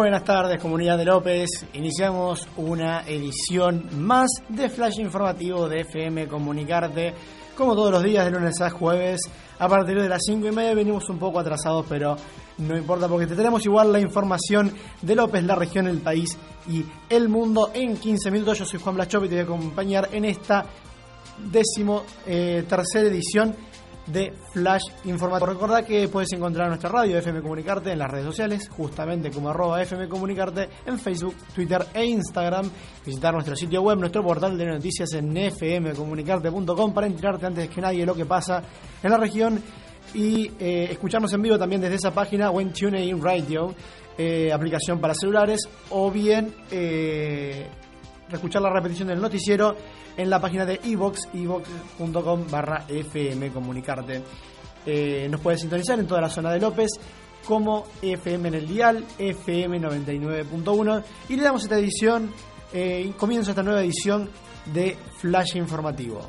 Buenas 0.00 0.24
tardes, 0.24 0.58
comunidad 0.58 0.96
de 0.96 1.04
López. 1.04 1.66
Iniciamos 1.74 2.48
una 2.56 3.02
edición 3.02 3.86
más 3.98 4.30
de 4.48 4.70
Flash 4.70 4.98
Informativo 4.98 5.68
de 5.68 5.82
FM 5.82 6.26
Comunicarte. 6.26 7.12
Como 7.54 7.74
todos 7.74 7.92
los 7.92 8.02
días, 8.02 8.24
de 8.24 8.30
lunes 8.30 8.58
a 8.62 8.70
jueves, 8.70 9.20
a 9.58 9.68
partir 9.68 10.00
de 10.00 10.08
las 10.08 10.22
5 10.24 10.46
y 10.46 10.52
media 10.52 10.74
venimos 10.74 11.06
un 11.10 11.18
poco 11.18 11.38
atrasados, 11.38 11.84
pero 11.86 12.16
no 12.56 12.78
importa 12.78 13.08
porque 13.08 13.26
te 13.26 13.36
tenemos 13.36 13.66
igual 13.66 13.92
la 13.92 14.00
información 14.00 14.72
de 15.02 15.14
López, 15.14 15.44
la 15.44 15.54
región, 15.54 15.86
el 15.86 15.98
país 15.98 16.34
y 16.66 16.82
el 17.10 17.28
mundo 17.28 17.70
en 17.74 17.98
15 17.98 18.30
minutos. 18.30 18.58
Yo 18.58 18.64
soy 18.64 18.80
Juan 18.80 18.94
Blachop 18.94 19.24
y 19.24 19.28
te 19.28 19.34
voy 19.34 19.40
a 19.42 19.44
acompañar 19.44 20.08
en 20.12 20.24
esta 20.24 20.64
décimo 21.52 22.04
eh, 22.26 22.64
tercera 22.66 23.06
edición 23.06 23.54
de 24.06 24.32
Flash 24.52 24.82
Informativo. 25.04 25.52
Recordá 25.52 25.84
que 25.84 26.08
puedes 26.08 26.32
encontrar 26.32 26.68
nuestra 26.68 26.90
radio 26.90 27.18
FM 27.18 27.42
Comunicarte 27.42 27.92
en 27.92 27.98
las 27.98 28.10
redes 28.10 28.26
sociales, 28.26 28.68
justamente 28.68 29.30
como 29.30 29.50
arroba 29.50 29.82
FM 29.82 30.08
Comunicarte 30.08 30.68
en 30.86 30.98
Facebook, 30.98 31.34
Twitter 31.54 31.86
e 31.94 32.04
Instagram. 32.04 32.70
Visitar 33.04 33.32
nuestro 33.32 33.56
sitio 33.56 33.82
web, 33.82 33.98
nuestro 33.98 34.22
portal 34.22 34.56
de 34.56 34.66
noticias 34.66 35.12
en 35.14 35.34
fmcomunicarte.com 35.50 36.92
para 36.92 37.06
enterarte 37.06 37.46
antes 37.46 37.68
que 37.68 37.80
nadie 37.80 38.04
lo 38.04 38.14
que 38.14 38.26
pasa 38.26 38.62
en 39.02 39.10
la 39.10 39.16
región 39.16 39.62
y 40.14 40.50
eh, 40.58 40.88
escucharnos 40.90 41.32
en 41.32 41.42
vivo 41.42 41.58
también 41.58 41.80
desde 41.80 41.96
esa 41.96 42.12
página 42.12 42.50
o 42.50 42.60
en 42.60 42.72
TuneIn 42.72 43.22
Radio, 43.22 43.74
eh, 44.18 44.52
aplicación 44.52 45.00
para 45.00 45.14
celulares, 45.14 45.60
o 45.90 46.10
bien 46.10 46.52
eh, 46.70 47.66
escuchar 48.36 48.62
la 48.62 48.70
repetición 48.70 49.08
del 49.08 49.20
noticiero 49.20 49.76
en 50.16 50.30
la 50.30 50.40
página 50.40 50.64
de 50.64 50.80
iVox, 50.84 51.28
ivox.com 51.32 52.46
barra 52.50 52.84
FM 52.88 53.50
Comunicarte. 53.50 54.22
Eh, 54.86 55.28
nos 55.30 55.40
puedes 55.40 55.60
sintonizar 55.60 55.98
en 55.98 56.06
toda 56.06 56.20
la 56.20 56.30
zona 56.30 56.52
de 56.52 56.60
López 56.60 56.90
como 57.46 57.86
FM 58.02 58.48
en 58.48 58.54
el 58.54 58.68
dial, 58.68 59.04
FM 59.18 59.80
99.1 59.80 61.04
y 61.28 61.36
le 61.36 61.42
damos 61.42 61.62
esta 61.62 61.78
edición, 61.78 62.30
eh, 62.72 63.12
comienza 63.16 63.50
esta 63.50 63.62
nueva 63.62 63.82
edición 63.82 64.30
de 64.72 64.96
Flash 65.18 65.56
Informativo. 65.56 66.20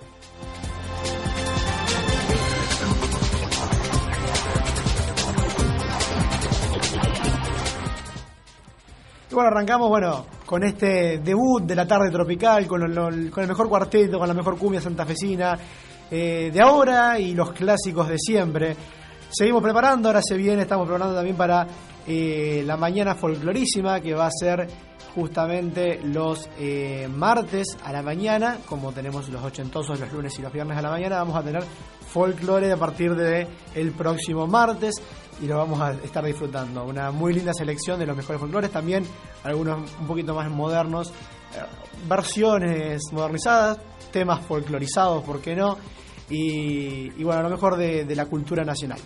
Y 9.29 9.33
bueno, 9.33 9.49
arrancamos, 9.49 9.87
bueno, 9.87 10.25
con 10.51 10.65
este 10.65 11.19
debut 11.19 11.63
de 11.63 11.73
la 11.73 11.87
tarde 11.87 12.11
tropical, 12.11 12.67
con, 12.67 12.83
el 12.83 13.47
mejor 13.47 13.69
cuarteto, 13.69 14.19
con 14.19 14.27
la 14.27 14.33
mejor 14.33 14.57
cumbia 14.57 14.81
santafesina 14.81 15.57
eh, 16.11 16.51
de 16.53 16.61
ahora 16.61 17.17
y 17.17 17.33
los 17.33 17.53
clásicos 17.53 18.09
de 18.09 18.17
siempre. 18.17 18.75
Seguimos 19.29 19.63
preparando, 19.63 20.09
ahora 20.09 20.19
se 20.21 20.35
viene, 20.35 20.63
estamos 20.63 20.85
preparando 20.85 21.15
también 21.15 21.37
para 21.37 21.65
eh, 22.05 22.63
la 22.65 22.75
mañana 22.75 23.15
folclorísima, 23.15 24.01
que 24.01 24.13
va 24.13 24.25
a 24.25 24.29
ser 24.29 24.67
justamente 25.15 26.01
los 26.03 26.49
eh, 26.59 27.07
martes 27.09 27.77
a 27.85 27.93
la 27.93 28.01
mañana, 28.01 28.57
como 28.65 28.91
tenemos 28.91 29.29
los 29.29 29.41
ochentosos 29.41 30.01
los 30.01 30.11
lunes 30.11 30.37
y 30.37 30.41
los 30.41 30.51
viernes 30.51 30.77
a 30.77 30.81
la 30.81 30.89
mañana, 30.89 31.19
vamos 31.19 31.37
a 31.37 31.43
tener 31.43 31.63
folclore 32.11 32.71
a 32.71 32.77
partir 32.77 33.15
de 33.15 33.47
el 33.73 33.91
próximo 33.91 34.45
martes 34.47 34.95
y 35.41 35.47
lo 35.47 35.57
vamos 35.57 35.81
a 35.81 35.91
estar 35.91 36.23
disfrutando. 36.23 36.85
Una 36.85 37.11
muy 37.11 37.33
linda 37.33 37.53
selección 37.53 37.99
de 37.99 38.05
los 38.05 38.15
mejores 38.15 38.39
folclores, 38.39 38.71
también 38.71 39.03
algunos 39.43 39.89
un 39.99 40.07
poquito 40.07 40.35
más 40.35 40.49
modernos, 40.49 41.09
eh, 41.09 41.63
versiones 42.07 43.01
modernizadas, 43.11 43.79
temas 44.11 44.45
folclorizados, 44.45 45.23
¿por 45.23 45.41
qué 45.41 45.55
no? 45.55 45.77
Y, 46.29 47.23
bueno, 47.23 47.43
lo 47.43 47.49
mejor 47.49 47.75
de, 47.75 48.05
de, 48.05 48.15
la 48.15 48.25
cultura 48.25 48.63
nacional. 48.63 48.99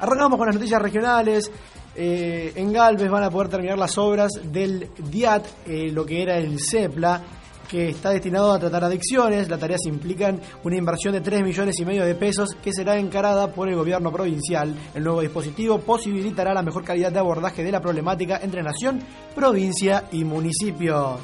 Arrancamos 0.00 0.36
con 0.36 0.48
las 0.48 0.56
noticias 0.56 0.82
regionales. 0.82 1.50
Eh, 1.94 2.52
en 2.56 2.72
Galvez 2.72 3.10
van 3.10 3.24
a 3.24 3.30
poder 3.30 3.48
terminar 3.48 3.78
las 3.78 3.96
obras 3.96 4.30
del 4.44 4.90
DIAT, 4.98 5.46
eh, 5.66 5.90
lo 5.90 6.04
que 6.04 6.22
era 6.22 6.36
el 6.36 6.60
CEPLA 6.60 7.22
que 7.70 7.90
está 7.90 8.10
destinado 8.10 8.52
a 8.52 8.58
tratar 8.58 8.84
adicciones. 8.84 9.48
Las 9.48 9.60
tareas 9.60 9.86
implican 9.86 10.40
una 10.64 10.76
inversión 10.76 11.14
de 11.14 11.20
3 11.20 11.42
millones 11.42 11.78
y 11.78 11.84
medio 11.84 12.04
de 12.04 12.16
pesos 12.16 12.56
que 12.62 12.72
será 12.72 12.98
encarada 12.98 13.52
por 13.52 13.68
el 13.68 13.76
gobierno 13.76 14.10
provincial. 14.10 14.74
El 14.94 15.04
nuevo 15.04 15.20
dispositivo 15.20 15.78
posibilitará 15.78 16.52
la 16.52 16.62
mejor 16.62 16.84
calidad 16.84 17.12
de 17.12 17.20
abordaje 17.20 17.62
de 17.62 17.70
la 17.70 17.80
problemática 17.80 18.40
entre 18.42 18.62
nación, 18.62 19.00
provincia 19.34 20.08
y 20.10 20.24
municipio. 20.24 21.18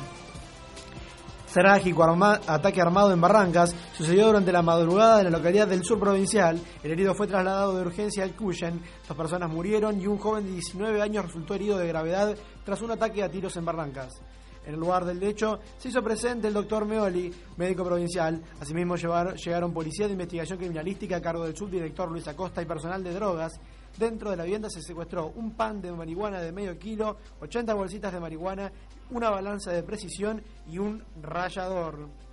Trágico 1.56 2.04
ataque 2.04 2.82
armado 2.82 3.14
en 3.14 3.20
Barrancas 3.20 3.74
sucedió 3.96 4.26
durante 4.26 4.52
la 4.52 4.60
madrugada 4.60 5.20
en 5.20 5.24
la 5.24 5.38
localidad 5.38 5.66
del 5.66 5.82
sur 5.82 5.98
provincial. 5.98 6.60
El 6.82 6.90
herido 6.90 7.14
fue 7.14 7.26
trasladado 7.26 7.74
de 7.74 7.80
urgencia 7.80 8.24
al 8.24 8.36
Cuyen. 8.36 8.82
Dos 9.08 9.16
personas 9.16 9.50
murieron 9.50 9.98
y 9.98 10.06
un 10.06 10.18
joven 10.18 10.44
de 10.44 10.52
19 10.52 11.00
años 11.00 11.24
resultó 11.24 11.54
herido 11.54 11.78
de 11.78 11.88
gravedad 11.88 12.36
tras 12.62 12.82
un 12.82 12.90
ataque 12.90 13.22
a 13.22 13.30
tiros 13.30 13.56
en 13.56 13.64
Barrancas. 13.64 14.20
En 14.66 14.75
el 14.75 14.81
lugar 14.81 15.04
del 15.04 15.22
hecho 15.22 15.60
se 15.78 15.88
hizo 15.88 16.03
presente 16.03 16.49
el 16.49 16.54
doctor 16.54 16.84
Meoli, 16.84 17.32
médico 17.56 17.84
provincial. 17.84 18.43
Asimismo 18.60 18.97
llegaron 18.97 19.72
policías 19.72 20.09
de 20.09 20.15
investigación 20.15 20.59
criminalística 20.59 21.16
a 21.16 21.22
cargo 21.22 21.44
del 21.44 21.56
subdirector 21.56 22.10
Luis 22.10 22.27
Acosta 22.27 22.60
y 22.60 22.66
personal 22.66 23.03
de 23.05 23.15
drogas. 23.15 23.60
Dentro 23.97 24.31
de 24.31 24.37
la 24.37 24.43
vivienda 24.43 24.69
se 24.69 24.82
secuestró 24.82 25.32
un 25.37 25.53
pan 25.53 25.81
de 25.81 25.93
marihuana 25.93 26.41
de 26.41 26.50
medio 26.50 26.76
kilo, 26.78 27.16
80 27.41 27.75
bolsitas 27.75 28.12
de 28.12 28.19
marihuana, 28.19 28.72
una 29.10 29.31
balanza 29.31 29.71
de 29.71 29.84
precisión 29.84 30.43
y 30.69 30.78
un 30.78 31.03
rallador. 31.22 32.25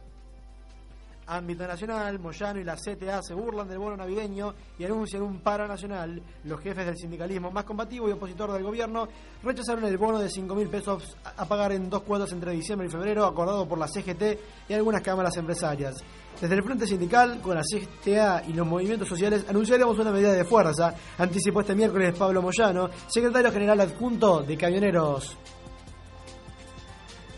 Ámbito 1.28 1.66
nacional, 1.66 2.20
Moyano 2.20 2.60
y 2.60 2.64
la 2.64 2.76
CTA 2.76 3.22
se 3.22 3.34
burlan 3.34 3.68
del 3.68 3.78
bono 3.78 3.96
navideño 3.96 4.54
y 4.78 4.84
anuncian 4.84 5.22
un 5.22 5.40
paro 5.40 5.68
nacional. 5.68 6.22
Los 6.44 6.60
jefes 6.60 6.86
del 6.86 6.98
sindicalismo 6.98 7.50
más 7.50 7.64
combativo 7.64 8.10
y 8.10 8.12
opositor 8.12 8.52
del 8.52 8.64
gobierno 8.64 9.08
rechazaron 9.42 9.86
el 9.86 9.98
bono 9.98 10.20
de 10.20 10.30
5 10.30 10.54
mil 10.56 10.68
pesos 10.68 11.16
a 11.24 11.46
pagar 11.46 11.72
en 11.72 11.90
dos 11.90 12.04
cuotas 12.04 12.32
entre 12.34 12.52
diciembre 12.52 12.88
y 12.88 12.92
febrero, 12.92 13.26
acordado 13.26 13.68
por 13.68 13.78
la 13.78 13.88
CGT 13.88 14.68
y 14.68 14.74
algunas 14.74 15.02
cámaras 15.02 15.38
empresarias. 15.38 15.96
Desde 16.42 16.56
el 16.56 16.64
Frente 16.64 16.88
Sindical, 16.88 17.40
con 17.42 17.56
la 17.56 17.62
CTA 17.62 18.44
y 18.48 18.54
los 18.54 18.68
movimientos 18.68 19.08
sociales, 19.08 19.46
anunciaremos 19.48 19.98
una 19.98 20.12
medida 20.12 20.34
de 20.34 20.44
fuerza, 20.44 20.94
anticipó 21.18 21.62
este 21.62 21.76
miércoles 21.76 22.18
Pablo 22.18 22.42
Moyano, 22.42 22.90
secretario 23.08 23.52
general 23.52 23.80
adjunto 23.80 24.42
de 24.42 24.58
Camioneros. 24.58 25.38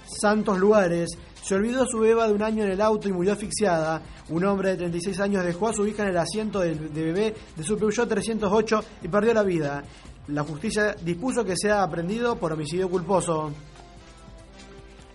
Santos 0.07 0.57
Lugares 0.57 1.09
se 1.45 1.53
olvidó 1.53 1.85
su 1.85 1.99
beba 1.99 2.27
de 2.27 2.33
un 2.33 2.41
año 2.41 2.63
en 2.63 2.71
el 2.71 2.81
auto 2.81 3.07
y 3.07 3.13
murió 3.13 3.33
asfixiada. 3.33 4.01
Un 4.29 4.43
hombre 4.45 4.71
de 4.71 4.77
36 4.77 5.19
años 5.19 5.45
dejó 5.45 5.67
a 5.67 5.73
su 5.73 5.85
hija 5.85 6.01
en 6.01 6.09
el 6.09 6.17
asiento 6.17 6.59
de, 6.61 6.73
bebé 6.73 7.35
de 7.55 7.63
su 7.63 7.77
Peugeot 7.77 8.09
308 8.09 8.83
y 9.03 9.07
perdió 9.07 9.31
la 9.31 9.43
vida. 9.43 9.83
La 10.29 10.41
justicia 10.41 10.95
dispuso 10.99 11.45
que 11.45 11.55
sea 11.55 11.83
aprendido 11.83 12.35
por 12.35 12.51
homicidio 12.51 12.89
culposo. 12.89 13.51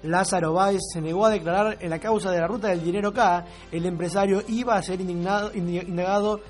Lázaro 0.05 0.53
Báez 0.53 0.79
se 0.93 1.01
negó 1.01 1.27
a 1.27 1.31
declarar 1.31 1.79
en 1.81 1.91
la 1.91 1.99
causa 1.99 2.31
de 2.31 2.39
la 2.39 2.47
ruta 2.47 2.69
del 2.69 2.85
dinero 2.85 3.13
K. 3.13 3.45
El 3.73 3.85
empresario 3.87 4.45
iba 4.47 4.77
a 4.77 4.83
ser 4.85 5.01
indignado, 5.01 5.51
indagado 5.53 6.43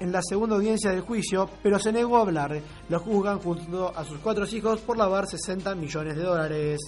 en 0.00 0.12
la 0.12 0.20
segunda 0.20 0.56
audiencia 0.56 0.90
del 0.90 1.00
juicio, 1.00 1.48
pero 1.62 1.78
se 1.78 1.92
negó 1.92 2.18
a 2.18 2.20
hablar. 2.20 2.60
Lo 2.90 3.00
juzgan 3.00 3.38
junto 3.38 3.88
a 3.88 4.04
sus 4.04 4.18
cuatro 4.18 4.44
hijos 4.44 4.82
por 4.82 4.98
lavar 4.98 5.26
60 5.26 5.74
millones 5.76 6.14
de 6.14 6.22
dólares. 6.22 6.80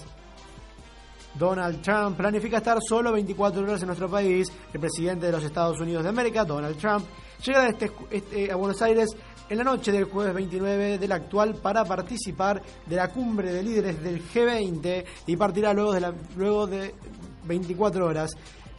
Donald 1.38 1.82
Trump 1.82 2.16
planifica 2.16 2.58
estar 2.58 2.78
solo 2.80 3.12
24 3.12 3.62
horas 3.62 3.80
en 3.80 3.86
nuestro 3.88 4.08
país. 4.08 4.50
El 4.72 4.80
presidente 4.80 5.26
de 5.26 5.32
los 5.32 5.44
Estados 5.44 5.78
Unidos 5.80 6.02
de 6.02 6.08
América, 6.08 6.44
Donald 6.44 6.76
Trump, 6.76 7.04
llega 7.44 7.68
este, 7.68 7.90
este, 8.10 8.50
a 8.50 8.56
Buenos 8.56 8.80
Aires 8.82 9.10
en 9.48 9.58
la 9.58 9.64
noche 9.64 9.92
del 9.92 10.04
jueves 10.04 10.34
29 10.34 10.98
del 10.98 11.12
actual 11.12 11.54
para 11.54 11.84
participar 11.84 12.62
de 12.84 12.96
la 12.96 13.08
cumbre 13.08 13.52
de 13.52 13.62
líderes 13.62 14.02
del 14.02 14.22
G20 14.22 15.04
y 15.26 15.36
partirá 15.36 15.72
luego 15.72 15.92
de, 15.92 16.00
la, 16.00 16.14
luego 16.36 16.66
de 16.66 16.94
24 17.44 18.06
horas. 18.06 18.30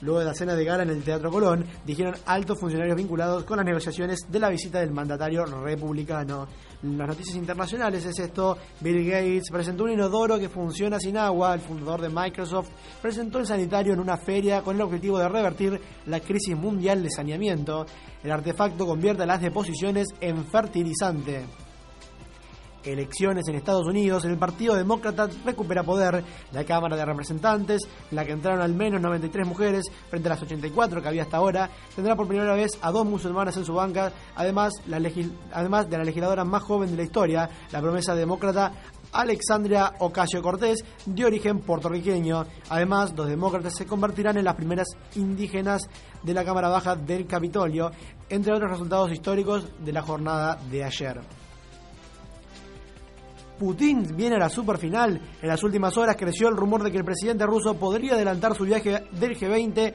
Luego 0.01 0.19
de 0.19 0.25
la 0.25 0.33
cena 0.33 0.55
de 0.55 0.63
gala 0.63 0.83
en 0.83 0.89
el 0.89 1.03
Teatro 1.03 1.31
Colón, 1.31 1.65
dijeron 1.85 2.15
altos 2.25 2.59
funcionarios 2.59 2.95
vinculados 2.95 3.43
con 3.43 3.57
las 3.57 3.65
negociaciones 3.65 4.19
de 4.29 4.39
la 4.39 4.49
visita 4.49 4.79
del 4.79 4.91
mandatario 4.91 5.45
republicano. 5.45 6.47
Las 6.83 7.07
noticias 7.07 7.35
internacionales 7.35 8.05
es 8.05 8.19
esto, 8.19 8.57
Bill 8.81 9.03
Gates 9.09 9.49
presentó 9.51 9.85
un 9.85 9.93
inodoro 9.93 10.37
que 10.37 10.49
funciona 10.49 10.99
sin 10.99 11.17
agua, 11.17 11.55
el 11.55 11.61
fundador 11.61 12.01
de 12.01 12.09
Microsoft 12.09 12.69
presentó 13.01 13.39
el 13.39 13.47
sanitario 13.47 13.93
en 13.93 13.99
una 13.99 14.17
feria 14.17 14.61
con 14.61 14.75
el 14.75 14.81
objetivo 14.83 15.17
de 15.17 15.27
revertir 15.27 15.81
la 16.05 16.19
crisis 16.19 16.55
mundial 16.55 17.01
de 17.01 17.09
saneamiento. 17.09 17.85
El 18.23 18.31
artefacto 18.31 18.85
convierte 18.85 19.25
las 19.25 19.41
deposiciones 19.41 20.07
en 20.21 20.45
fertilizante 20.45 21.45
elecciones 22.83 23.47
en 23.47 23.55
Estados 23.55 23.85
Unidos, 23.85 24.25
el 24.25 24.37
Partido 24.37 24.75
Demócrata 24.75 25.29
recupera 25.45 25.83
poder. 25.83 26.23
La 26.51 26.63
Cámara 26.63 26.95
de 26.95 27.05
Representantes, 27.05 27.81
la 28.11 28.25
que 28.25 28.31
entraron 28.31 28.61
al 28.61 28.73
menos 28.73 29.01
93 29.01 29.47
mujeres 29.47 29.85
frente 30.09 30.27
a 30.27 30.31
las 30.31 30.41
84 30.41 31.01
que 31.01 31.07
había 31.07 31.23
hasta 31.23 31.37
ahora, 31.37 31.69
tendrá 31.95 32.15
por 32.15 32.27
primera 32.27 32.53
vez 32.53 32.71
a 32.81 32.91
dos 32.91 33.05
musulmanas 33.05 33.57
en 33.57 33.65
su 33.65 33.73
banca, 33.73 34.11
además, 34.35 34.73
la 34.87 35.01
además 35.53 35.89
de 35.89 35.97
la 35.97 36.03
legisladora 36.03 36.43
más 36.43 36.63
joven 36.63 36.91
de 36.91 36.97
la 36.97 37.03
historia, 37.03 37.49
la 37.71 37.81
promesa 37.81 38.15
demócrata 38.15 38.71
Alexandria 39.11 39.93
Ocasio 39.99 40.41
Cortés, 40.41 40.83
de 41.05 41.25
origen 41.25 41.59
puertorriqueño. 41.59 42.45
Además, 42.69 43.13
los 43.15 43.27
demócratas 43.27 43.75
se 43.75 43.85
convertirán 43.85 44.37
en 44.37 44.45
las 44.45 44.55
primeras 44.55 44.87
indígenas 45.15 45.83
de 46.23 46.33
la 46.33 46.43
Cámara 46.43 46.69
Baja 46.69 46.95
del 46.95 47.25
Capitolio, 47.25 47.91
entre 48.29 48.53
otros 48.53 48.71
resultados 48.71 49.11
históricos 49.11 49.67
de 49.83 49.93
la 49.93 50.01
jornada 50.01 50.57
de 50.69 50.83
ayer. 50.83 51.46
Putin 53.57 54.15
viene 54.15 54.35
a 54.35 54.39
la 54.39 54.49
superfinal. 54.49 55.19
En 55.41 55.47
las 55.47 55.63
últimas 55.63 55.97
horas 55.97 56.15
creció 56.17 56.49
el 56.49 56.55
rumor 56.55 56.83
de 56.83 56.91
que 56.91 56.97
el 56.97 57.05
presidente 57.05 57.45
ruso 57.45 57.75
podría 57.75 58.13
adelantar 58.13 58.55
su 58.55 58.63
viaje 58.63 59.03
del 59.11 59.37
G20 59.37 59.93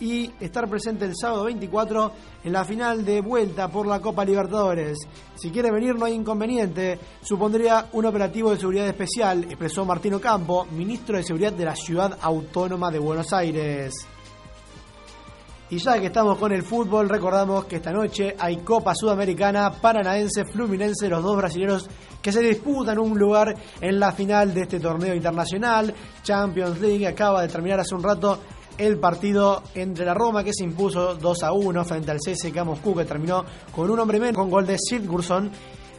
y 0.00 0.30
estar 0.40 0.68
presente 0.68 1.04
el 1.04 1.16
sábado 1.16 1.44
24 1.44 2.12
en 2.44 2.52
la 2.52 2.64
final 2.64 3.04
de 3.04 3.20
vuelta 3.20 3.68
por 3.68 3.86
la 3.86 4.00
Copa 4.00 4.24
Libertadores. 4.24 4.98
Si 5.36 5.50
quiere 5.50 5.70
venir 5.70 5.94
no 5.94 6.04
hay 6.04 6.14
inconveniente, 6.14 6.98
supondría 7.22 7.86
un 7.92 8.06
operativo 8.06 8.50
de 8.50 8.58
seguridad 8.58 8.88
especial, 8.88 9.44
expresó 9.44 9.84
Martino 9.84 10.20
Campo, 10.20 10.66
ministro 10.72 11.16
de 11.16 11.22
Seguridad 11.22 11.52
de 11.52 11.64
la 11.64 11.76
Ciudad 11.76 12.18
Autónoma 12.20 12.90
de 12.90 12.98
Buenos 12.98 13.32
Aires. 13.32 14.06
Y 15.68 15.78
ya 15.78 15.98
que 15.98 16.06
estamos 16.06 16.38
con 16.38 16.52
el 16.52 16.62
fútbol, 16.62 17.08
recordamos 17.08 17.64
que 17.64 17.76
esta 17.76 17.90
noche 17.90 18.36
hay 18.38 18.58
Copa 18.58 18.94
Sudamericana, 18.94 19.72
Paranaense, 19.72 20.44
Fluminense, 20.44 21.08
los 21.08 21.24
dos 21.24 21.36
brasileños 21.36 21.88
que 22.22 22.30
se 22.30 22.40
disputan 22.40 23.00
un 23.00 23.18
lugar 23.18 23.52
en 23.80 23.98
la 23.98 24.12
final 24.12 24.54
de 24.54 24.62
este 24.62 24.78
torneo 24.78 25.12
internacional. 25.12 25.92
Champions 26.22 26.80
League 26.80 27.04
acaba 27.04 27.42
de 27.42 27.48
terminar 27.48 27.80
hace 27.80 27.96
un 27.96 28.02
rato 28.04 28.38
el 28.78 28.98
partido 28.98 29.64
entre 29.74 30.04
la 30.04 30.14
Roma 30.14 30.44
que 30.44 30.52
se 30.52 30.62
impuso 30.62 31.16
2 31.16 31.42
a 31.42 31.52
1 31.52 31.84
frente 31.84 32.12
al 32.12 32.18
CSKA 32.18 32.62
Moscú 32.62 32.94
que 32.94 33.04
terminó 33.04 33.44
con 33.72 33.90
un 33.90 33.98
hombre 33.98 34.20
menos 34.20 34.36
con 34.36 34.50
gol 34.50 34.66
de 34.66 34.76
Sigurdsson 34.78 35.50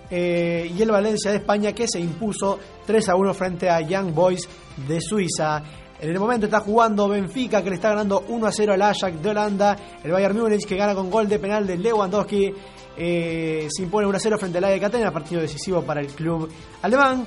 eh, 0.09 0.71
y 0.73 0.81
el 0.81 0.91
Valencia 0.91 1.31
de 1.31 1.37
España 1.37 1.73
que 1.73 1.87
se 1.87 1.99
impuso 1.99 2.57
3 2.85 3.09
a 3.09 3.15
1 3.15 3.33
frente 3.33 3.69
a 3.69 3.81
Young 3.81 4.13
Boys 4.13 4.47
de 4.87 5.01
Suiza. 5.01 5.61
En 5.99 6.11
el 6.11 6.19
momento 6.19 6.45
está 6.45 6.59
jugando 6.59 7.09
Benfica 7.09 7.63
que 7.63 7.69
le 7.69 7.75
está 7.75 7.89
ganando 7.89 8.23
1 8.27 8.45
a 8.45 8.51
0 8.51 8.73
al 8.73 8.81
Ajax 8.83 9.21
de 9.21 9.29
Holanda. 9.29 9.75
El 10.03 10.11
Bayern 10.11 10.37
Múnich 10.37 10.65
que 10.65 10.75
gana 10.75 10.93
con 10.93 11.09
gol 11.09 11.27
de 11.27 11.39
penal 11.39 11.65
de 11.65 11.75
Lewandowski 11.75 12.53
eh, 12.95 13.67
se 13.69 13.83
impone 13.83 14.05
1 14.05 14.15
a 14.15 14.19
0 14.19 14.37
frente 14.37 14.59
al 14.59 14.65
AEK 14.65 14.81
Catena, 14.81 15.11
partido 15.11 15.41
decisivo 15.41 15.81
para 15.81 16.01
el 16.01 16.07
club 16.07 16.49
alemán. 16.83 17.25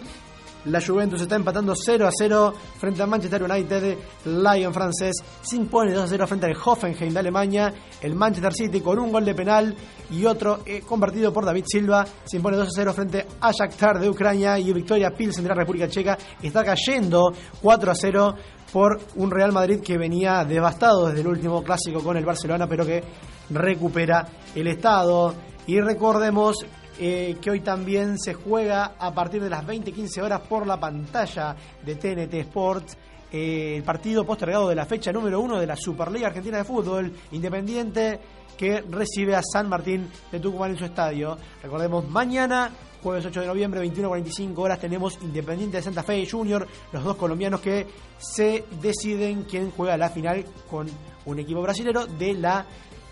La 0.66 0.80
Juventus 0.80 1.22
está 1.22 1.36
empatando 1.36 1.74
0 1.74 2.06
a 2.06 2.10
0 2.12 2.54
frente 2.78 3.02
al 3.02 3.08
Manchester 3.08 3.42
United. 3.42 3.96
Lyon 4.26 4.74
francés 4.74 5.16
se 5.40 5.56
impone 5.56 5.92
2 5.92 6.04
a 6.04 6.06
0 6.06 6.26
frente 6.26 6.46
al 6.46 6.56
Hoffenheim 6.62 7.14
de 7.14 7.18
Alemania. 7.18 7.72
El 8.00 8.14
Manchester 8.14 8.52
City 8.52 8.80
con 8.80 8.98
un 8.98 9.10
gol 9.10 9.24
de 9.24 9.34
penal 9.34 9.74
y 10.10 10.24
otro 10.26 10.60
eh, 10.66 10.82
convertido 10.86 11.32
por 11.32 11.46
David 11.46 11.64
Silva 11.66 12.04
se 12.24 12.36
impone 12.36 12.58
2 12.58 12.68
a 12.68 12.70
0 12.72 12.92
frente 12.92 13.26
a 13.40 13.52
Shakhtar 13.52 13.98
de 13.98 14.10
Ucrania 14.10 14.58
y 14.58 14.70
Victoria 14.72 15.10
Pilsen 15.10 15.44
de 15.44 15.48
la 15.48 15.54
República 15.54 15.88
Checa 15.88 16.18
está 16.42 16.62
cayendo 16.62 17.32
4 17.62 17.90
a 17.90 17.94
0 17.94 18.34
por 18.72 19.00
un 19.16 19.30
Real 19.30 19.52
Madrid 19.52 19.80
que 19.80 19.98
venía 19.98 20.44
devastado 20.44 21.08
desde 21.08 21.20
el 21.20 21.26
último 21.26 21.62
clásico 21.62 22.02
con 22.02 22.16
el 22.16 22.24
Barcelona 22.24 22.66
pero 22.66 22.84
que 22.86 23.02
recupera 23.50 24.26
el 24.54 24.66
estado. 24.66 25.34
Y 25.66 25.80
recordemos 25.80 26.64
eh, 26.98 27.36
que 27.40 27.50
hoy 27.50 27.60
también 27.60 28.18
se 28.18 28.34
juega 28.34 28.92
a 28.98 29.12
partir 29.14 29.42
de 29.42 29.50
las 29.50 29.66
20-15 29.66 30.22
horas 30.22 30.40
por 30.42 30.66
la 30.66 30.78
pantalla 30.78 31.56
de 31.84 31.94
TNT 31.94 32.34
Sports. 32.34 32.96
Eh, 33.32 33.76
el 33.76 33.84
partido 33.84 34.24
postergado 34.24 34.68
de 34.68 34.74
la 34.74 34.86
fecha 34.86 35.12
número 35.12 35.40
uno 35.40 35.58
de 35.60 35.66
la 35.66 35.76
Superliga 35.76 36.28
Argentina 36.28 36.58
de 36.58 36.64
Fútbol, 36.64 37.12
Independiente, 37.30 38.18
que 38.56 38.82
recibe 38.82 39.36
a 39.36 39.42
San 39.42 39.68
Martín 39.68 40.10
de 40.30 40.40
Tucumán 40.40 40.72
en 40.72 40.78
su 40.78 40.84
estadio. 40.84 41.38
Recordemos, 41.62 42.08
mañana, 42.10 42.70
jueves 43.02 43.24
8 43.26 43.40
de 43.40 43.46
noviembre, 43.46 43.80
21.45 43.82 44.58
horas, 44.58 44.78
tenemos 44.78 45.18
Independiente 45.22 45.78
de 45.78 45.82
Santa 45.82 46.02
Fe 46.02 46.18
y 46.18 46.28
Junior, 46.28 46.66
los 46.92 47.04
dos 47.04 47.16
colombianos 47.16 47.60
que 47.60 47.86
se 48.18 48.64
deciden 48.80 49.44
quién 49.44 49.70
juega 49.70 49.96
la 49.96 50.10
final 50.10 50.44
con 50.68 50.86
un 51.26 51.38
equipo 51.38 51.62
brasilero 51.62 52.06
de 52.06 52.34
la 52.34 52.66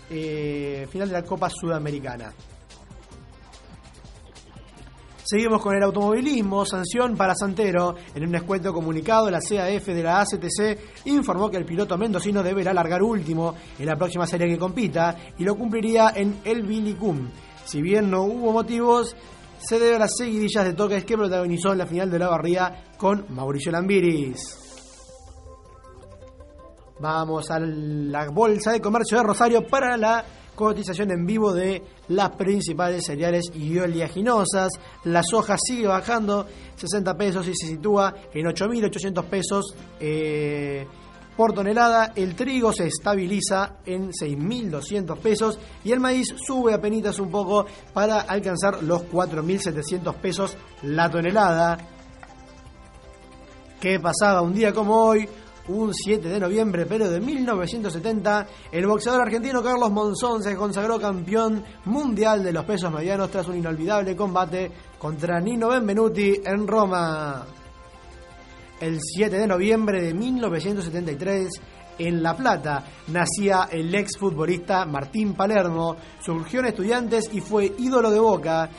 eh, 0.09 0.87
final 0.89 1.07
de 1.07 1.13
la 1.13 1.23
Copa 1.23 1.49
Sudamericana. 1.49 2.33
Seguimos 5.29 5.61
con 5.61 5.75
el 5.75 5.83
automovilismo. 5.83 6.65
Sanción 6.65 7.15
para 7.15 7.35
Santero. 7.35 7.95
En 8.15 8.23
un 8.23 8.31
descuento 8.31 8.73
comunicado, 8.73 9.29
la 9.29 9.37
CAF 9.39 9.85
de 9.85 10.01
la 10.01 10.21
ACTC 10.21 11.05
informó 11.05 11.51
que 11.51 11.57
el 11.57 11.65
piloto 11.65 11.99
mendocino 11.99 12.41
deberá 12.41 12.73
largar 12.73 13.03
último 13.03 13.53
en 13.77 13.85
la 13.85 13.95
próxima 13.95 14.25
serie 14.25 14.47
que 14.47 14.57
compita 14.57 15.15
y 15.37 15.43
lo 15.43 15.53
cumpliría 15.55 16.13
en 16.15 16.39
el 16.43 16.63
Bilicum. 16.63 17.29
Si 17.63 17.79
bien 17.79 18.09
no 18.09 18.23
hubo 18.23 18.51
motivos, 18.51 19.15
se 19.59 19.79
debe 19.79 19.95
a 19.95 19.99
las 19.99 20.15
seguidillas 20.17 20.65
de 20.65 20.73
toques 20.73 21.05
que 21.05 21.17
protagonizó 21.17 21.71
en 21.71 21.79
la 21.79 21.85
final 21.85 22.09
de 22.09 22.19
la 22.19 22.29
barría 22.29 22.91
con 22.97 23.25
Mauricio 23.29 23.71
Lambiris. 23.71 24.57
Vamos 26.99 27.49
a 27.49 27.59
la 27.59 28.29
Bolsa 28.29 28.71
de 28.71 28.81
Comercio 28.81 29.17
de 29.17 29.23
Rosario 29.23 29.65
para 29.65 29.95
la 29.95 30.25
cotización 30.53 31.11
en 31.11 31.25
vivo 31.25 31.53
de 31.53 31.81
las 32.09 32.31
principales 32.31 33.05
cereales 33.05 33.45
y 33.53 33.77
oleaginosas. 33.79 34.69
La 35.05 35.23
soja 35.23 35.55
sigue 35.57 35.87
bajando 35.87 36.45
60 36.75 37.15
pesos 37.15 37.47
y 37.47 37.53
se 37.55 37.67
sitúa 37.67 38.13
en 38.33 38.45
8.800 38.45 39.23
pesos 39.25 39.73
eh, 40.01 40.85
por 41.39 41.53
tonelada. 41.53 42.11
El 42.17 42.35
trigo 42.35 42.73
se 42.73 42.87
estabiliza 42.87 43.77
en 43.85 44.09
6.200 44.09 45.17
pesos 45.19 45.57
y 45.85 45.93
el 45.93 46.01
maíz 46.01 46.35
sube 46.45 46.73
apenas 46.73 47.17
un 47.17 47.31
poco 47.31 47.65
para 47.93 48.19
alcanzar 48.19 48.83
los 48.83 49.03
4.700 49.03 50.15
pesos 50.15 50.57
la 50.81 51.09
tonelada. 51.09 51.77
¿Qué 53.79 54.01
pasaba 54.01 54.41
un 54.41 54.53
día 54.53 54.73
como 54.73 54.95
hoy? 54.95 55.29
un 55.69 55.93
7 55.93 56.27
de 56.27 56.39
noviembre, 56.39 56.87
pero 56.87 57.09
de 57.09 57.19
1970, 57.19 58.47
el 58.71 58.87
boxeador 58.87 59.21
argentino 59.21 59.61
Carlos 59.61 59.91
Monzón 59.91 60.41
se 60.41 60.55
consagró 60.55 60.99
campeón 60.99 61.63
mundial 61.85 62.43
de 62.43 62.51
los 62.51 62.65
pesos 62.65 62.91
medianos 62.91 63.29
tras 63.29 63.47
un 63.47 63.57
inolvidable 63.57 64.15
combate 64.15 64.71
contra 64.97 65.39
Nino 65.39 65.69
Benvenuti 65.69 66.41
en 66.43 66.67
Roma. 66.67 67.45
El 68.79 68.99
7 69.01 69.37
de 69.37 69.47
noviembre 69.47 70.01
de 70.01 70.13
1973, 70.13 71.49
en 71.99 72.23
La 72.23 72.35
Plata. 72.35 72.83
Nacía 73.07 73.67
el 73.71 73.93
ex 73.93 74.17
futbolista 74.17 74.85
Martín 74.85 75.33
Palermo, 75.33 75.95
surgió 76.23 76.61
en 76.61 76.67
Estudiantes 76.67 77.29
y 77.31 77.41
fue 77.41 77.73
ídolo 77.77 78.09
de 78.09 78.19
Boca, 78.19 78.69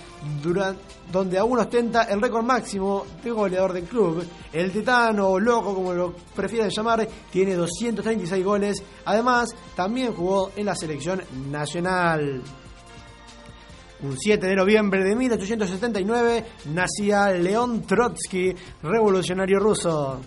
donde 1.13 1.39
aún 1.39 1.59
ostenta 1.59 2.05
el 2.05 2.21
récord 2.21 2.45
máximo 2.45 3.05
de 3.23 3.31
goleador 3.31 3.73
del 3.73 3.85
club. 3.85 4.25
El 4.53 4.73
titano 4.73 5.29
o 5.29 5.39
loco, 5.39 5.75
como 5.75 5.93
lo 5.93 6.15
prefieren 6.35 6.71
llamar, 6.71 7.07
tiene 7.31 7.55
236 7.55 8.45
goles. 8.45 8.83
Además, 9.05 9.55
también 9.77 10.15
jugó 10.15 10.51
en 10.57 10.67
la 10.67 10.75
selección 10.75 11.23
nacional. 11.51 12.43
Un 14.03 14.17
7 14.19 14.47
de 14.47 14.57
noviembre 14.57 15.05
de 15.05 15.15
1879 15.15 16.45
nacía 16.73 17.31
León 17.33 17.83
Trotsky, 17.83 18.55
revolucionario 18.83 19.59
ruso. 19.59 20.21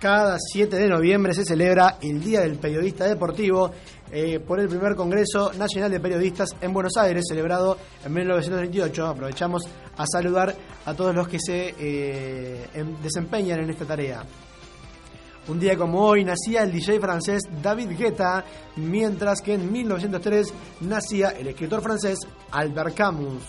Cada 0.00 0.38
7 0.38 0.76
de 0.76 0.88
noviembre 0.88 1.34
se 1.34 1.44
celebra 1.44 1.98
el 2.00 2.22
Día 2.22 2.40
del 2.40 2.56
Periodista 2.56 3.04
Deportivo 3.06 3.70
eh, 4.10 4.40
por 4.40 4.60
el 4.60 4.68
primer 4.68 4.94
Congreso 4.94 5.52
Nacional 5.52 5.90
de 5.90 6.00
Periodistas 6.00 6.56
en 6.60 6.72
Buenos 6.72 6.96
Aires, 6.96 7.24
celebrado 7.28 7.76
en 8.04 8.14
1928. 8.14 9.06
Aprovechamos 9.06 9.62
a 9.96 10.06
saludar 10.06 10.54
a 10.86 10.94
todos 10.94 11.14
los 11.14 11.28
que 11.28 11.38
se 11.38 11.74
eh, 11.78 12.66
em, 12.72 12.96
desempeñan 13.02 13.60
en 13.60 13.70
esta 13.70 13.84
tarea. 13.84 14.22
Un 15.48 15.60
día 15.60 15.76
como 15.76 16.04
hoy 16.04 16.24
nacía 16.24 16.64
el 16.64 16.72
DJ 16.72 16.98
francés 16.98 17.42
David 17.62 17.90
Guetta, 17.96 18.44
mientras 18.76 19.40
que 19.40 19.54
en 19.54 19.70
1903 19.70 20.52
nacía 20.80 21.30
el 21.30 21.46
escritor 21.46 21.82
francés 21.82 22.18
Albert 22.50 22.96
Camus. 22.96 23.44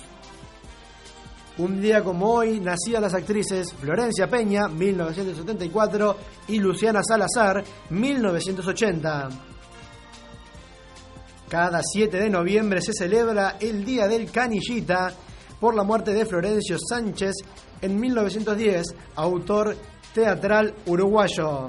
Un 1.57 1.81
día 1.81 2.03
como 2.03 2.33
hoy 2.33 2.59
nacían 2.59 3.01
las 3.01 3.15
actrices 3.15 3.73
Florencia 3.73 4.29
Peña, 4.29 4.67
1974, 4.67 6.17
y 6.49 6.59
Luciana 6.59 7.01
Salazar, 7.03 7.63
1980. 7.89 9.29
Cada 11.49 11.81
7 11.81 12.15
de 12.15 12.29
noviembre 12.29 12.79
se 12.79 12.93
celebra 12.93 13.57
el 13.59 13.83
Día 13.83 14.07
del 14.07 14.29
Canillita 14.29 15.11
por 15.59 15.73
la 15.73 15.81
muerte 15.81 16.13
de 16.13 16.27
Florencio 16.27 16.77
Sánchez 16.77 17.33
en 17.81 17.99
1910, 17.99 18.85
autor 19.15 19.75
teatral 20.13 20.75
uruguayo. 20.85 21.67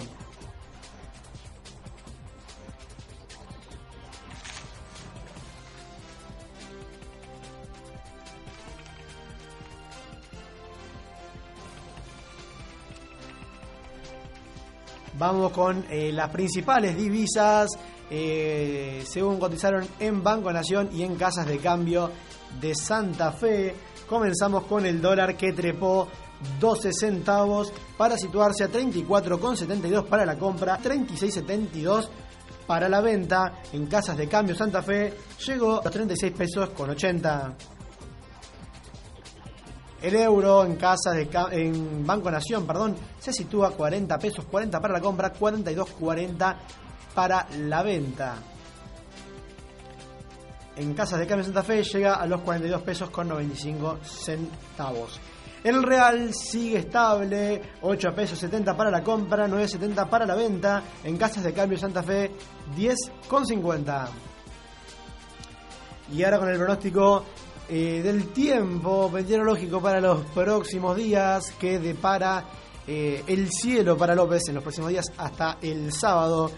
Vamos 15.19 15.51
con 15.51 15.85
eh, 15.91 16.13
las 16.13 16.31
principales 16.31 16.97
divisas, 16.97 17.71
eh, 18.09 19.03
según 19.05 19.41
cotizaron 19.41 19.85
en 19.99 20.23
Banco 20.23 20.53
Nación 20.53 20.91
y 20.93 21.03
en 21.03 21.17
casas 21.17 21.47
de 21.47 21.59
cambio 21.59 22.11
de 22.61 22.75
Santa 22.75 23.33
Fe. 23.33 23.75
Comenzamos 24.09 24.65
con 24.65 24.87
el 24.87 25.01
dólar 25.03 25.37
que 25.37 25.53
trepó 25.53 26.09
12 26.61 26.93
centavos 26.93 27.73
para 27.97 28.17
situarse 28.17 28.63
a 28.63 28.71
34,72 28.71 30.05
para 30.05 30.25
la 30.25 30.39
compra, 30.39 30.79
36,72 30.79 32.09
para 32.67 32.89
la 32.89 33.01
venta. 33.01 33.55
En 33.73 33.87
casas 33.87 34.17
de 34.17 34.29
cambio 34.29 34.55
Santa 34.55 34.83
Fe 34.83 35.13
llegó 35.45 35.81
a 35.81 35.85
los 35.85 35.93
36 35.93 36.33
pesos 36.33 36.69
con 36.71 36.91
80. 36.91 37.57
El 40.01 40.15
euro 40.15 40.65
en 40.65 40.77
casa 40.77 41.11
de 41.11 41.29
en 41.51 42.07
Banco 42.07 42.31
Nación, 42.31 42.67
perdón, 42.67 42.95
se 43.19 43.33
sitúa 43.33 43.69
a 43.69 43.71
40 43.73 44.17
pesos, 44.19 44.45
40 44.45 44.81
para 44.81 44.95
la 44.95 45.01
compra, 45.01 45.33
42.40 45.33 46.57
para 47.15 47.47
la 47.59 47.83
venta. 47.83 48.37
En 50.77 50.95
casas 50.95 51.19
de 51.19 51.27
cambio 51.27 51.45
Santa 51.45 51.65
Fe 51.65 51.83
llega 51.83 52.15
a 52.15 52.27
los 52.27 52.41
42 52.43 52.83
pesos 52.83 53.11
con 53.11 53.27
95 53.27 53.99
centavos. 54.05 55.19
El 55.65 55.83
real 55.83 56.33
sigue 56.33 56.79
estable, 56.79 57.61
8 57.83 58.15
pesos 58.15 58.39
70 58.39 58.77
para 58.77 58.93
la 58.93 59.03
compra, 59.03 59.49
9.70 59.49 60.09
para 60.09 60.25
la 60.25 60.37
venta. 60.37 60.83
En 61.03 61.17
casas 61.17 61.43
de 61.43 61.53
cambio 61.53 61.77
Santa 61.77 62.05
Fe, 62.05 62.31
10,50. 62.77 64.09
Y 66.13 66.23
ahora 66.23 66.39
con 66.39 66.49
el 66.49 66.57
pronóstico 66.57 67.25
eh, 67.71 68.01
del 68.03 68.29
tiempo 68.29 69.11
meteorológico 69.11 69.79
para 69.83 70.01
los 70.01 70.25
próximos 70.31 70.97
días 70.97 71.53
que 71.61 71.79
depara 71.79 72.43
eh, 72.87 73.23
el 73.27 73.51
cielo 73.51 73.95
para 73.95 74.15
López 74.15 74.45
en 74.49 74.55
los 74.55 74.63
próximos 74.63 74.89
días 74.89 75.13
hasta 75.19 75.59
el 75.61 75.93
sábado. 75.93 76.51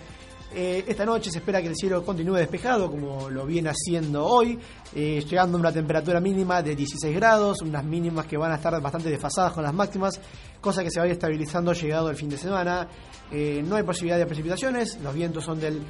Eh, 0.54 0.84
esta 0.86 1.04
noche 1.04 1.32
se 1.32 1.38
espera 1.38 1.60
que 1.60 1.66
el 1.66 1.74
cielo 1.74 2.04
continúe 2.04 2.36
despejado, 2.36 2.88
como 2.88 3.28
lo 3.28 3.44
viene 3.44 3.70
haciendo 3.70 4.24
hoy, 4.24 4.56
llegando 4.94 5.56
a 5.58 5.60
una 5.60 5.72
temperatura 5.72 6.20
mínima 6.20 6.62
de 6.62 6.76
16 6.76 7.12
grados, 7.16 7.60
unas 7.62 7.84
mínimas 7.84 8.26
que 8.26 8.36
van 8.36 8.52
a 8.52 8.56
estar 8.56 8.80
bastante 8.80 9.10
desfasadas 9.10 9.52
con 9.52 9.64
las 9.64 9.74
máximas, 9.74 10.20
cosa 10.60 10.84
que 10.84 10.92
se 10.92 11.00
va 11.00 11.06
a 11.06 11.08
ir 11.08 11.14
estabilizando 11.14 11.72
llegado 11.72 12.08
el 12.08 12.16
fin 12.16 12.28
de 12.28 12.38
semana. 12.38 12.88
No 13.32 13.76
hay 13.76 13.82
posibilidad 13.82 14.18
de 14.18 14.26
precipitaciones, 14.26 14.98
los 15.02 15.12
vientos 15.12 15.44
son 15.44 15.58
del 15.58 15.82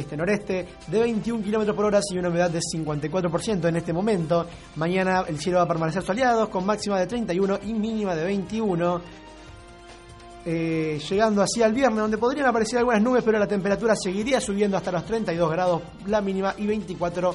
este-noreste 0.00 0.66
de 0.86 1.00
21 1.00 1.42
km 1.42 1.74
por 1.74 1.86
hora 1.86 2.00
y 2.10 2.18
una 2.18 2.28
humedad 2.28 2.50
de 2.50 2.60
54% 2.60 3.68
en 3.68 3.76
este 3.76 3.92
momento. 3.92 4.46
Mañana 4.76 5.24
el 5.26 5.38
cielo 5.38 5.58
va 5.58 5.64
a 5.64 5.68
permanecer 5.68 6.02
soleado 6.02 6.48
con 6.50 6.64
máxima 6.64 6.98
de 6.98 7.06
31 7.06 7.60
y 7.64 7.74
mínima 7.74 8.14
de 8.14 8.24
21. 8.24 9.00
Eh, 10.48 11.00
llegando 11.10 11.42
así 11.42 11.62
al 11.62 11.72
viernes, 11.72 11.98
donde 11.98 12.18
podrían 12.18 12.46
aparecer 12.46 12.78
algunas 12.78 13.02
nubes, 13.02 13.24
pero 13.24 13.38
la 13.38 13.48
temperatura 13.48 13.96
seguiría 13.96 14.40
subiendo 14.40 14.76
hasta 14.76 14.92
los 14.92 15.04
32 15.04 15.50
grados 15.50 15.82
la 16.06 16.20
mínima 16.20 16.54
y 16.56 16.66
24, 16.66 17.34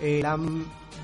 eh, 0.00 0.20
la, 0.20 0.36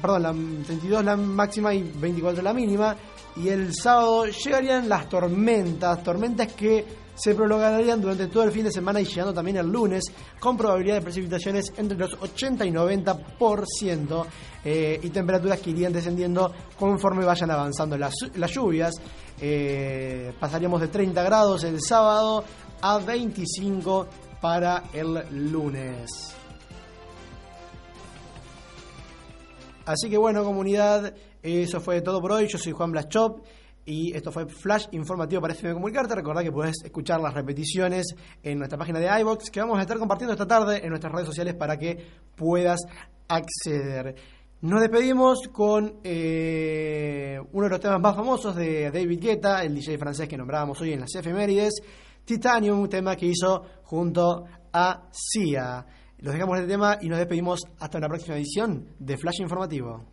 perdón, 0.04 0.22
la 0.22 0.32
32 0.66 1.02
la 1.02 1.16
máxima 1.16 1.72
y 1.72 1.82
24 1.82 2.42
la 2.42 2.52
mínima. 2.52 2.94
Y 3.36 3.48
el 3.48 3.74
sábado 3.74 4.26
llegarían 4.26 4.86
las 4.86 5.08
tormentas, 5.08 6.02
tormentas 6.02 6.52
que 6.52 6.84
se 7.14 7.34
prolongarían 7.34 8.02
durante 8.02 8.26
todo 8.26 8.42
el 8.42 8.52
fin 8.52 8.64
de 8.64 8.70
semana 8.70 9.00
y 9.00 9.06
llegando 9.06 9.32
también 9.32 9.56
el 9.56 9.66
lunes, 9.66 10.04
con 10.38 10.58
probabilidad 10.58 10.96
de 10.96 11.00
precipitaciones 11.00 11.72
entre 11.78 11.96
los 11.96 12.12
80 12.20 12.66
y 12.66 12.70
90%, 12.70 14.26
eh, 14.62 15.00
y 15.02 15.08
temperaturas 15.08 15.58
que 15.60 15.70
irían 15.70 15.92
descendiendo 15.92 16.52
conforme 16.78 17.24
vayan 17.24 17.50
avanzando 17.50 17.96
las, 17.96 18.14
las 18.34 18.50
lluvias. 18.50 18.92
Eh, 19.40 20.34
pasaríamos 20.38 20.82
de 20.82 20.88
30 20.88 21.22
grados 21.22 21.64
el 21.64 21.80
sábado 21.80 22.44
a 22.82 22.98
25 22.98 24.06
para 24.42 24.82
el 24.92 25.50
lunes. 25.50 26.43
Así 29.86 30.08
que 30.08 30.16
bueno, 30.16 30.44
comunidad, 30.44 31.14
eso 31.42 31.80
fue 31.80 32.00
todo 32.00 32.20
por 32.20 32.32
hoy. 32.32 32.48
Yo 32.48 32.56
soy 32.56 32.72
Juan 32.72 32.90
Blaschop 32.90 33.44
y 33.84 34.16
esto 34.16 34.32
fue 34.32 34.46
Flash 34.46 34.86
Informativo 34.92 35.42
para 35.42 35.52
FM 35.52 35.74
Comunicarte. 35.74 36.14
Recordad 36.14 36.42
que 36.42 36.52
podés 36.52 36.76
escuchar 36.82 37.20
las 37.20 37.34
repeticiones 37.34 38.06
en 38.42 38.58
nuestra 38.58 38.78
página 38.78 38.98
de 38.98 39.20
iBox 39.20 39.50
que 39.50 39.60
vamos 39.60 39.78
a 39.78 39.82
estar 39.82 39.98
compartiendo 39.98 40.32
esta 40.32 40.46
tarde 40.46 40.80
en 40.82 40.88
nuestras 40.88 41.12
redes 41.12 41.26
sociales 41.26 41.54
para 41.54 41.76
que 41.76 41.98
puedas 42.34 42.80
acceder. 43.28 44.14
Nos 44.62 44.80
despedimos 44.80 45.48
con 45.52 46.00
eh, 46.02 47.38
uno 47.52 47.64
de 47.64 47.70
los 47.70 47.80
temas 47.80 48.00
más 48.00 48.16
famosos 48.16 48.56
de 48.56 48.90
David 48.90 49.20
Guetta, 49.20 49.62
el 49.62 49.74
DJ 49.74 49.98
francés 49.98 50.26
que 50.26 50.38
nombrábamos 50.38 50.80
hoy 50.80 50.94
en 50.94 51.00
las 51.00 51.14
efemérides, 51.14 51.74
Titanium, 52.24 52.80
un 52.80 52.88
tema 52.88 53.14
que 53.14 53.26
hizo 53.26 53.62
junto 53.82 54.46
a 54.72 55.08
Sia. 55.12 55.84
Los 56.24 56.32
dejamos 56.32 56.56
este 56.56 56.70
tema 56.70 56.96
y 57.02 57.10
nos 57.10 57.18
despedimos 57.18 57.60
hasta 57.78 57.98
una 57.98 58.08
próxima 58.08 58.36
edición 58.36 58.88
de 58.98 59.18
Flash 59.18 59.42
Informativo. 59.42 60.06